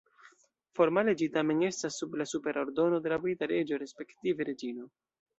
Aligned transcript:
Formale 0.77 1.13
ĝi 1.17 1.25
tamen 1.35 1.59
estas 1.67 1.97
sub 2.03 2.15
la 2.21 2.25
supera 2.31 2.63
ordono 2.67 3.01
de 3.03 3.11
la 3.13 3.19
brita 3.25 3.49
reĝo 3.51 3.79
respektive 3.83 4.49
reĝino. 4.51 4.89